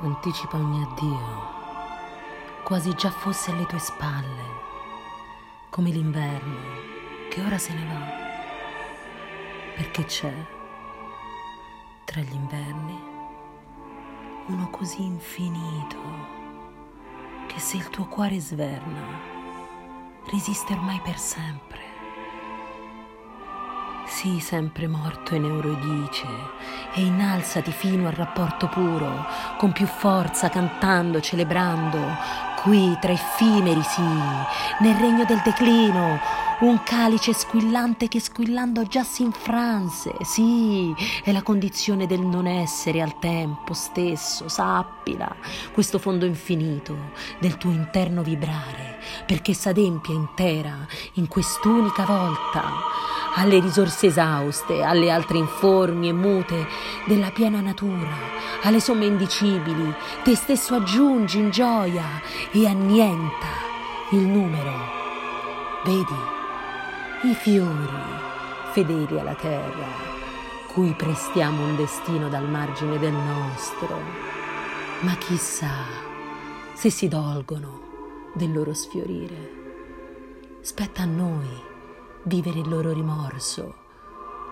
[0.00, 1.56] anticipa ogni addio,
[2.64, 4.66] quasi già fosse alle tue spalle,
[5.70, 6.56] come l'inverno
[7.30, 8.00] che ora se ne va,
[9.74, 10.34] perché c'è
[12.04, 13.16] tra gli inverni
[14.46, 15.98] uno così infinito
[17.46, 19.02] che se il tuo cuore sverna,
[20.30, 21.87] resiste ormai per sempre.
[24.08, 26.26] Sii sempre morto in Eurodice
[26.94, 29.26] e innalzati fino al rapporto puro,
[29.58, 31.98] con più forza, cantando, celebrando,
[32.62, 34.04] qui tra effimeri sii,
[34.80, 36.18] nel regno del declino,
[36.60, 43.00] un calice squillante che squillando già si infranse, sì, è la condizione del non essere
[43.00, 45.32] al tempo stesso, sappila,
[45.72, 50.74] questo fondo infinito del tuo interno vibrare, perché s'adempia intera
[51.14, 52.97] in quest'unica volta
[53.34, 56.66] alle risorse esauste, alle altre informi e mute
[57.06, 58.16] della piena natura,
[58.62, 62.20] alle somme indicibili, te stesso aggiungi in gioia
[62.50, 63.46] e annienta
[64.10, 64.72] il numero.
[65.84, 66.36] Vedi
[67.30, 68.26] i fiori
[68.72, 69.86] fedeli alla terra,
[70.72, 73.98] cui prestiamo un destino dal margine del nostro.
[75.00, 76.06] Ma chissà
[76.72, 77.80] se si dolgono
[78.34, 79.56] del loro sfiorire.
[80.60, 81.48] Spetta a noi
[82.24, 83.86] vivere il loro rimorso.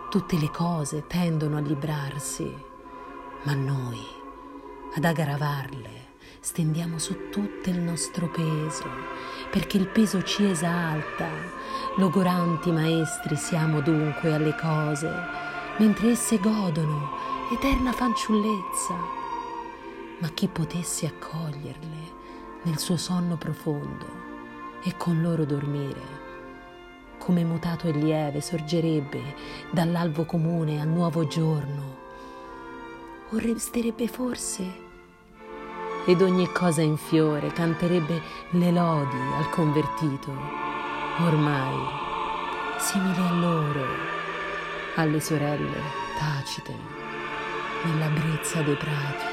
[0.08, 2.54] Tutte le cose tendono a librarsi,
[3.42, 4.00] ma noi,
[4.94, 6.04] ad aggravarle,
[6.40, 8.84] stendiamo su tutto il nostro peso,
[9.50, 11.28] perché il peso ci esalta.
[11.96, 15.10] Logoranti maestri siamo dunque alle cose,
[15.78, 17.10] mentre esse godono
[17.52, 18.94] eterna fanciullezza.
[20.18, 22.14] Ma chi potesse accoglierle
[22.62, 24.06] nel suo sonno profondo
[24.82, 26.25] e con loro dormire,
[27.26, 29.20] come mutato e lieve sorgerebbe
[29.72, 31.96] dall'alvo comune al nuovo giorno.
[33.30, 34.84] O resterebbe forse
[36.06, 40.30] ed ogni cosa in fiore canterebbe le lodi al convertito,
[41.18, 41.76] ormai
[42.78, 43.84] simile a loro,
[44.94, 45.80] alle sorelle
[46.16, 46.74] tacite
[47.82, 49.25] nella brezza dei prati.